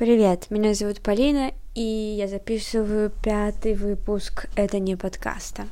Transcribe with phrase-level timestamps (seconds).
[0.00, 5.66] Привет, меня зовут Полина, и я записываю пятый выпуск «Это не подкаста».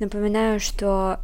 [0.00, 1.20] Напоминаю, что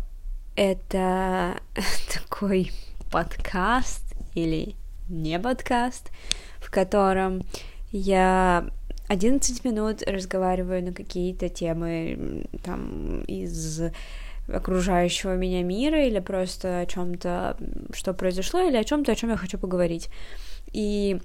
[0.55, 1.59] это
[2.15, 2.71] такой
[3.11, 4.77] подкаст или
[5.09, 6.13] не подкаст,
[6.61, 7.43] в котором
[7.91, 8.71] я
[9.09, 13.83] 11 минут разговариваю на какие-то темы там из
[14.47, 17.57] окружающего меня мира или просто о чем-то,
[17.93, 20.11] что произошло, или о чем-то, о чем я хочу поговорить.
[20.73, 21.19] И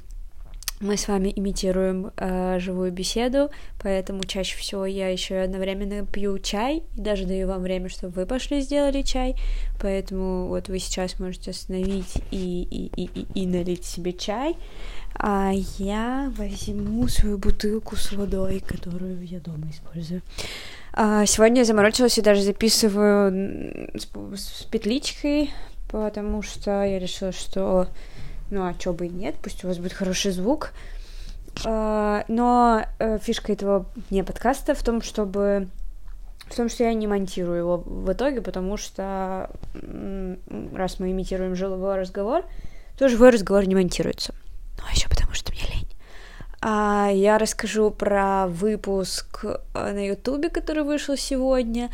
[0.80, 3.50] мы с вами имитируем э, живую беседу,
[3.82, 8.26] поэтому чаще всего я еще одновременно пью чай и даже даю вам время, чтобы вы
[8.26, 9.36] пошли сделали чай.
[9.82, 14.56] Поэтому вот вы сейчас можете остановить и, и, и, и, и налить себе чай,
[15.16, 20.22] а я возьму свою бутылку с водой, которую я дома использую.
[20.94, 25.52] А, сегодня я заморочилась и даже записываю с, с петличкой,
[25.90, 27.88] потому что я решила, что
[28.52, 30.72] ну а чё бы и нет, пусть у вас будет хороший звук.
[31.66, 35.68] А, но э, фишка этого не подкаста в том, чтобы
[36.50, 39.50] в том, что я не монтирую его в итоге, потому что
[40.74, 42.44] раз мы имитируем живой разговор,
[42.98, 44.34] то живой разговор не монтируется.
[44.78, 45.88] Ну, а еще потому, что мне лень.
[46.62, 51.90] А я расскажу про выпуск э, на Ютубе, который вышел сегодня.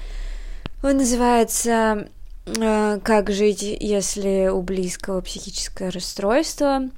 [0.81, 2.07] Он называется
[2.45, 6.89] как жить, если у близкого психическое расстройство.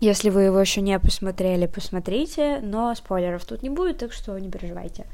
[0.00, 4.50] Если вы его еще не посмотрели, посмотрите, но спойлеров тут не будет, так что не
[4.50, 5.06] переживайте.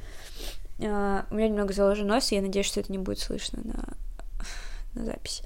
[0.80, 3.84] Э, у меня немного заложен нос, и я надеюсь, что это не будет слышно на,
[4.94, 5.44] на записи.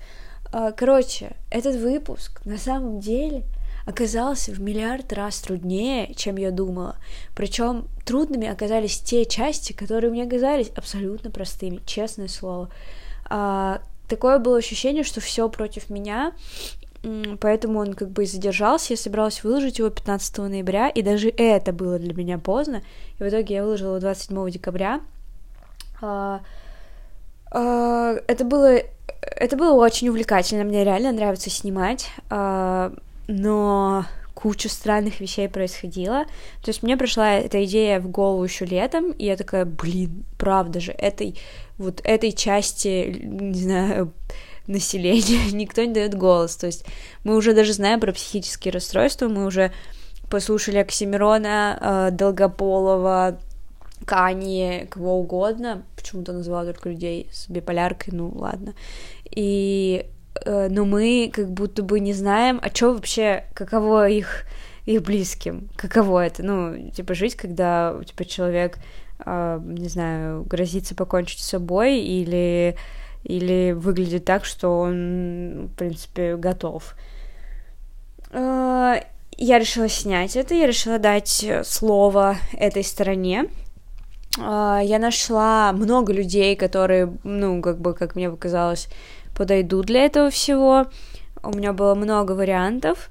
[0.55, 3.45] Э, короче, этот выпуск на самом деле
[3.87, 6.97] оказался в миллиард раз труднее, чем я думала.
[7.35, 12.71] Причем трудными оказались те части, которые мне казались абсолютно простыми, честное слово
[14.09, 16.33] такое было ощущение, что все против меня,
[17.41, 21.99] поэтому он как бы задержался, я собиралась выложить его 15 ноября, и даже это было
[21.99, 22.83] для меня поздно,
[23.19, 25.01] и в итоге я выложила 27 декабря.
[26.01, 26.41] А,
[27.51, 28.81] а, это было
[29.23, 32.93] это было очень увлекательно, мне реально нравится снимать, а,
[33.29, 34.05] но
[34.37, 36.27] куча странных вещей происходило.
[36.63, 40.79] То есть мне пришла эта идея в голову еще летом, и я такая, блин, правда
[40.79, 41.39] же, этой
[41.79, 44.13] вот этой части, не знаю,
[44.67, 46.55] населения никто не дает голос.
[46.57, 46.85] То есть
[47.25, 49.73] мы уже даже знаем про психические расстройства, мы уже
[50.31, 53.41] послушали Оксимирона, э, Долгополова,
[54.05, 58.75] Кани, кого угодно, почему-то называла только людей с биполяркой, ну ладно.
[59.31, 60.07] И
[60.47, 64.45] но мы как будто бы не знаем, а что вообще, каково их
[64.87, 68.79] их близким, каково это, ну, типа, жить, когда у тебя человек
[69.19, 72.77] а, не знаю, грозится покончить с собой или,
[73.25, 76.95] или выглядит так, что он, в принципе, готов.
[78.31, 79.01] А,
[79.39, 83.47] я решила снять это, я решила дать слово этой стороне.
[84.39, 88.89] А, я нашла много людей, которые, ну, как бы, как мне показалось,
[89.37, 90.87] подойдут для этого всего.
[91.43, 93.11] У меня было много вариантов.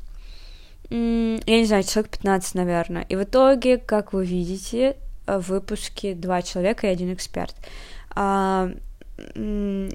[0.90, 3.06] Я не знаю, человек 15, наверное.
[3.10, 4.98] И в итоге, как вы видите,
[5.28, 7.56] в выпуске два человека и один эксперт.
[8.16, 8.70] А,
[9.36, 9.86] люди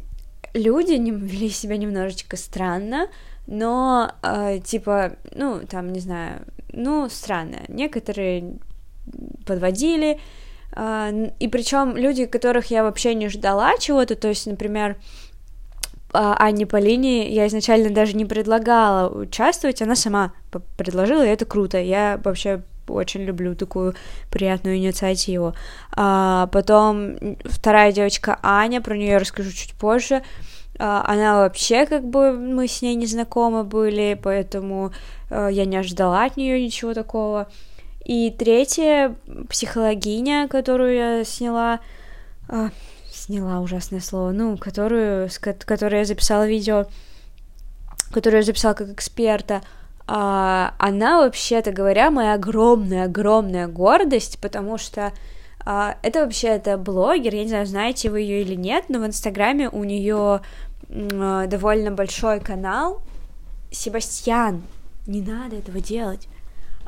[0.55, 3.09] вели себя немножечко странно,
[3.47, 7.59] но а, типа, ну, там, не знаю, ну, странно.
[7.69, 8.55] Некоторые
[9.47, 10.19] подводили,
[10.73, 14.97] а, и причем люди, которых я вообще не ждала чего-то, то есть, например,
[16.13, 20.33] Анне Полине я изначально даже не предлагала участвовать, она сама
[20.77, 21.79] предложила, и это круто.
[21.79, 23.95] Я вообще очень люблю такую
[24.31, 25.55] приятную инициативу.
[25.95, 30.23] А, потом вторая девочка Аня, про нее я расскажу чуть позже.
[30.79, 34.93] А, она вообще как бы мы с ней не знакомы были, поэтому
[35.31, 37.49] а, я не ожидала от нее ничего такого.
[38.05, 39.15] И третья
[39.49, 41.81] психологиня, которую я сняла,
[42.49, 42.71] а,
[43.11, 46.87] сняла ужасное слово, ну, которую, с которой я записала видео,
[48.13, 49.63] которую я записала как эксперта,
[50.07, 55.13] а, она, вообще-то говоря, моя огромная-огромная гордость, потому что
[55.65, 59.07] а, это вообще это блогер, я не знаю, знаете вы ее или нет, но в
[59.07, 60.41] Инстаграме у нее
[60.89, 63.03] а, довольно большой канал.
[63.71, 64.63] Себастьян,
[65.07, 66.27] не надо этого делать.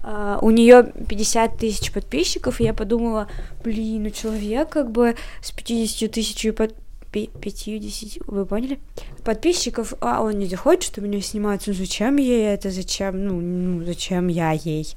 [0.02, 3.28] Uh, у нее 50 тысяч подписчиков, и я подумала,
[3.62, 6.74] блин, ну человек как бы с 50 тысяч под...
[7.12, 8.80] 50, вы поняли?
[9.22, 13.84] Подписчиков, а он не захочет, чтобы меня снимать, ну зачем ей это, зачем, ну, ну
[13.84, 14.92] зачем я ей?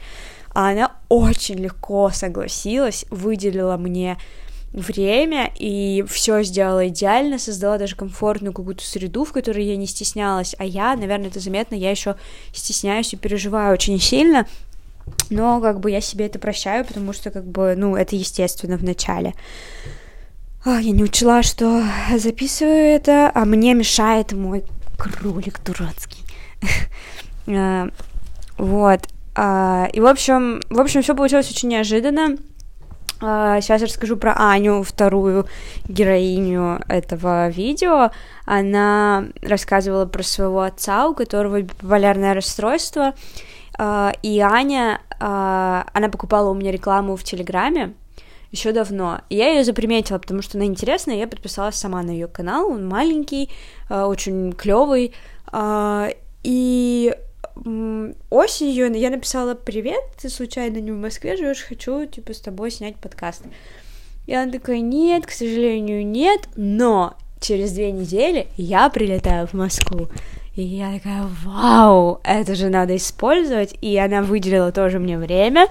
[0.54, 4.18] А она очень легко согласилась, выделила мне
[4.72, 10.56] время и все сделала идеально, создала даже комфортную какую-то среду, в которой я не стеснялась,
[10.58, 12.16] а я, наверное, это заметно, я еще
[12.54, 14.48] стесняюсь и переживаю очень сильно,
[15.30, 18.84] но как бы я себе это прощаю, потому что как бы, ну, это естественно в
[18.84, 19.34] начале.
[20.66, 21.84] Я не учла, что
[22.18, 24.63] записываю это, а мне мешает мой
[24.98, 26.24] кролик дурацкий.
[27.48, 27.90] А,
[28.57, 29.02] вот.
[29.36, 32.38] А, и, в общем, в общем, все получилось очень неожиданно.
[33.19, 35.46] Сейчас а, расскажу про Аню, вторую
[35.88, 38.10] героиню этого видео.
[38.46, 43.13] Она рассказывала про своего отца, у которого биполярное расстройство.
[43.77, 47.94] И Аня, она покупала у меня рекламу в Телеграме,
[48.56, 49.19] еще давно.
[49.30, 52.72] Я ее заприметила, потому что она интересная, и я подписалась сама на ее канал.
[52.72, 53.50] Он маленький,
[53.89, 55.13] э, очень клевый.
[55.48, 56.10] А,
[56.44, 57.13] и
[58.30, 61.63] осенью я написала «Привет, ты случайно не в Москве живешь?
[61.63, 63.44] Хочу, типа, с тобой снять подкаст».
[64.25, 70.07] И она такая «Нет, к сожалению, нет, но через две недели я прилетаю в Москву».
[70.56, 75.68] И я такая «Вау, это же надо использовать!» И она выделила тоже мне время,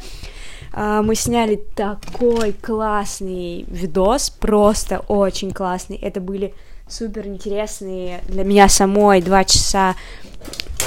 [0.73, 5.97] а, мы сняли такой классный видос, просто очень классный.
[5.97, 6.53] Это были
[6.89, 9.95] супер интересные для меня самой два часа.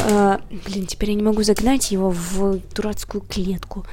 [0.10, 3.84] Uh, блин, теперь я не могу загнать его в дурацкую клетку.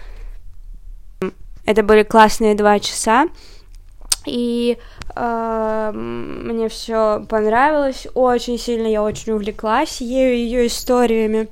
[1.64, 3.28] Это были классные два часа.
[4.26, 4.78] И
[5.14, 11.48] э, мне все понравилось очень сильно, я очень увлеклась ею, ее историями.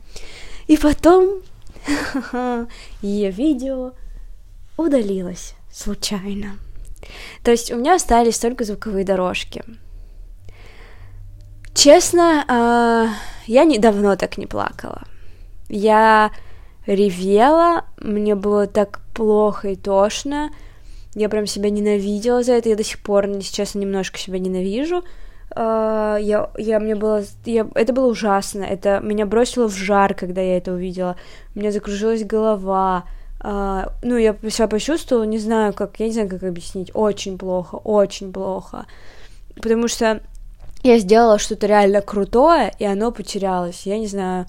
[0.66, 1.40] И потом
[3.02, 3.92] ее видео
[4.76, 6.56] удалилась случайно.
[7.42, 9.62] То есть у меня остались только звуковые дорожки.
[11.74, 13.08] Честно, э,
[13.46, 15.02] я недавно так не плакала.
[15.69, 16.30] Я
[16.86, 20.50] ревела, мне было так плохо и тошно.
[21.14, 25.04] Я прям себя ненавидела за это, я до сих пор, честно, немножко себя ненавижу.
[25.54, 30.40] Uh, я, я, мне было, я, это было ужасно, это меня бросило в жар, когда
[30.40, 31.16] я это увидела,
[31.54, 33.04] у меня закружилась голова,
[33.44, 37.74] Uh, ну, я себя почувствовала, не знаю, как, я не знаю, как объяснить, очень плохо,
[37.74, 38.86] очень плохо,
[39.56, 40.20] потому что
[40.84, 44.46] я сделала что-то реально крутое, и оно потерялось, я не знаю,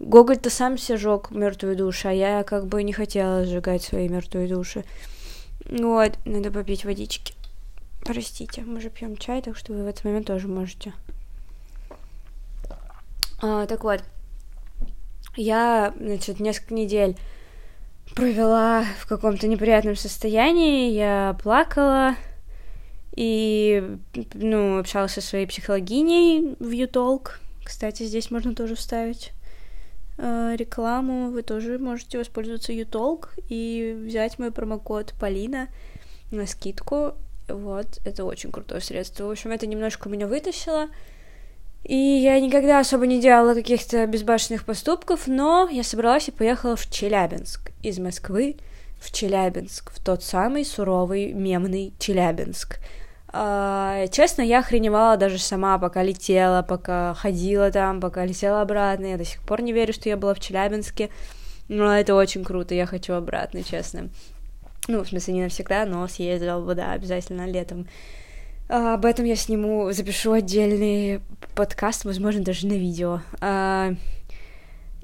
[0.00, 4.48] Гоголь-то сам себе жег мертвые души, а я как бы не хотела сжигать свои мертвые
[4.48, 4.84] души.
[5.70, 7.34] Вот, надо попить водички.
[8.04, 10.92] Простите, мы же пьем чай, так что вы в этот момент тоже можете.
[13.40, 14.02] А, так вот,
[15.36, 17.16] я, значит, несколько недель
[18.16, 22.16] провела в каком-то неприятном состоянии, я плакала
[23.14, 23.96] и,
[24.34, 27.38] ну, общалась со своей психологиней в Ютолк.
[27.64, 29.30] Кстати, здесь можно тоже вставить
[30.56, 31.30] рекламу.
[31.30, 35.68] Вы тоже можете воспользоваться Ютолк и взять мой промокод Полина
[36.30, 37.14] на скидку.
[37.48, 39.24] Вот, это очень крутое средство.
[39.24, 40.88] В общем, это немножко меня вытащило.
[41.82, 46.90] И я никогда особо не делала каких-то безбашенных поступков, но я собралась и поехала в
[46.90, 48.56] Челябинск из Москвы
[49.00, 52.78] в Челябинск, в тот самый суровый мемный Челябинск.
[53.32, 59.06] Uh, честно, я охреневала даже сама, пока летела, пока ходила там, пока летела обратно.
[59.06, 61.10] Я до сих пор не верю, что я была в Челябинске.
[61.68, 64.08] Но это очень круто, я хочу обратно, честно.
[64.88, 67.86] Ну, в смысле, не навсегда, но съездила бы, да, обязательно летом.
[68.68, 71.20] Uh, об этом я сниму, запишу отдельный
[71.54, 73.20] подкаст, возможно, даже на видео.
[73.40, 73.96] Uh,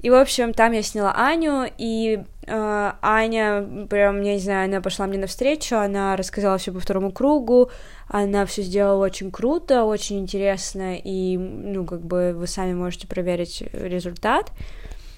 [0.06, 4.80] и, в общем, там я сняла Аню, и э, Аня, прям, я не знаю, она
[4.80, 7.72] пошла мне навстречу, она рассказала все по второму кругу,
[8.06, 13.64] она все сделала очень круто, очень интересно, и, ну, как бы вы сами можете проверить
[13.72, 14.52] результат.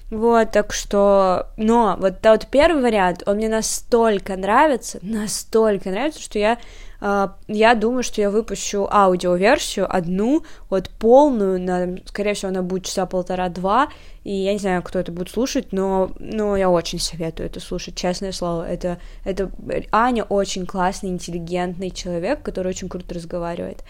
[0.09, 6.39] Вот, так что, но вот тот первый вариант, он мне настолько нравится, настолько нравится, что
[6.39, 6.57] я
[7.01, 13.05] я думаю, что я выпущу аудиоверсию одну, вот полную, на, скорее всего, она будет часа
[13.05, 13.89] полтора-два,
[14.25, 17.95] и я не знаю, кто это будет слушать, но, но я очень советую это слушать,
[17.95, 19.49] честное слово, это, это
[19.91, 23.83] Аня очень классный, интеллигентный человек, который очень круто разговаривает,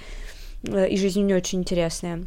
[0.67, 2.25] э, и жизнь у нее очень интересная.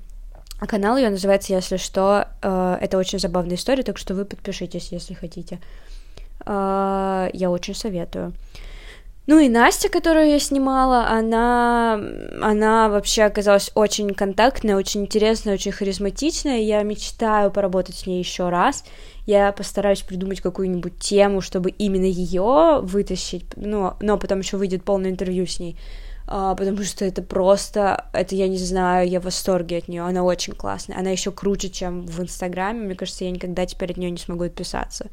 [0.59, 4.93] А канал ее называется, если что, uh, это очень забавная история, так что вы подпишитесь,
[4.93, 5.59] если хотите.
[6.45, 8.33] Uh, я очень советую.
[9.27, 11.95] Ну и Настя, которую я снимала, она,
[12.41, 16.59] она вообще оказалась очень контактная, очень интересная, очень харизматичная.
[16.59, 18.85] Я мечтаю поработать с ней еще раз.
[19.25, 23.47] Я постараюсь придумать какую-нибудь тему, чтобы именно ее вытащить.
[23.55, 25.77] Ну, но потом еще выйдет полное интервью с ней.
[26.27, 30.03] А, потому что это просто, это я не знаю, я в восторге от нее.
[30.03, 30.99] Она очень классная.
[30.99, 32.81] Она еще круче, чем в Инстаграме.
[32.81, 35.07] Мне кажется, я никогда теперь от нее не смогу отписаться.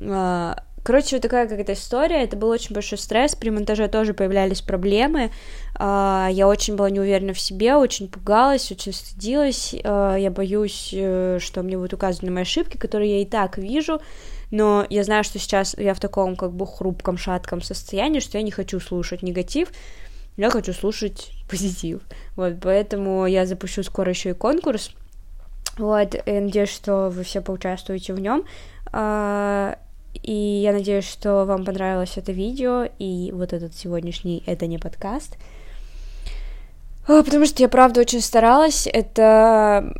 [0.00, 4.60] А, Короче, вот такая какая-то история, это был очень большой стресс, при монтаже тоже появлялись
[4.60, 5.30] проблемы,
[5.76, 11.38] а, я очень была неуверена в себе, очень пугалась, очень стыдилась, а, я боюсь, э,
[11.40, 14.02] что мне будут указаны мои ошибки, которые я и так вижу,
[14.50, 18.44] но я знаю, что сейчас я в таком как бы хрупком, шатком состоянии, что я
[18.44, 19.70] не хочу слушать негатив,
[20.36, 22.02] я хочу слушать позитив.
[22.36, 24.90] Вот, поэтому я запущу скоро еще и конкурс.
[25.78, 28.44] Вот, и надеюсь, что вы все поучаствуете в нем.
[30.22, 35.36] И я надеюсь, что вам понравилось это видео и вот этот сегодняшний «Это не подкаст».
[37.06, 38.86] А, потому что я, правда, очень старалась.
[38.86, 39.92] Это...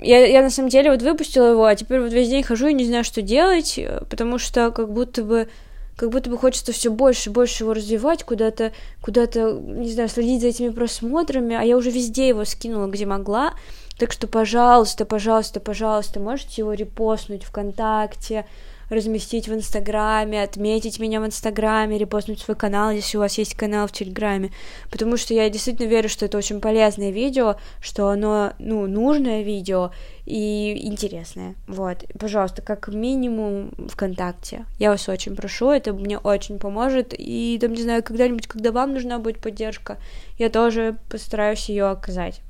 [0.00, 2.74] Я, я, на самом деле, вот выпустила его, а теперь вот весь день хожу и
[2.74, 5.48] не знаю, что делать, потому что как будто бы
[5.96, 10.40] как будто бы хочется все больше и больше его развивать, куда-то, куда-то, не знаю, следить
[10.40, 13.54] за этими просмотрами, а я уже везде его скинула, где могла,
[13.98, 18.44] так что, пожалуйста, пожалуйста, пожалуйста, можете его репостнуть ВКонтакте,
[18.90, 23.86] разместить в Инстаграме, отметить меня в Инстаграме, репостнуть свой канал, если у вас есть канал
[23.86, 24.50] в Телеграме,
[24.90, 29.90] потому что я действительно верю, что это очень полезное видео, что оно, ну, нужное видео
[30.26, 37.14] и интересное, вот, пожалуйста, как минимум ВКонтакте, я вас очень прошу, это мне очень поможет,
[37.16, 39.98] и, там, не знаю, когда-нибудь, когда вам нужна будет поддержка,
[40.38, 42.40] я тоже постараюсь ее оказать.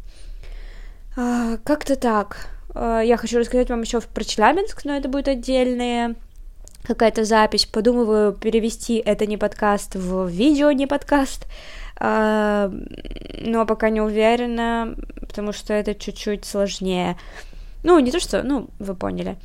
[1.17, 2.49] А, как-то так.
[2.75, 6.17] А, я хочу рассказать вам еще про Челябинск, но это будет отдельная
[6.83, 7.67] какая-то запись.
[7.67, 11.47] Подумываю перевести это не подкаст в видео не подкаст,
[11.97, 12.71] а,
[13.41, 17.17] но пока не уверена, потому что это чуть-чуть сложнее.
[17.85, 19.37] Ну, не то что, ну, вы поняли.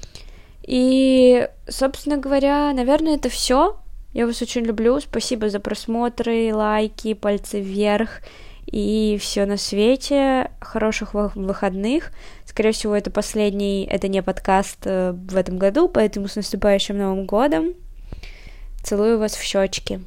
[0.64, 3.78] И, собственно говоря, наверное, это все.
[4.14, 5.00] Я вас очень люблю.
[5.00, 8.22] Спасибо за просмотры, лайки, пальцы вверх
[8.72, 10.52] и все на свете.
[10.60, 12.12] Хороших выходных.
[12.46, 17.26] Скорее всего, это последний, это не подкаст э, в этом году, поэтому с наступающим Новым
[17.26, 17.74] годом.
[18.84, 20.02] Целую вас в щечки.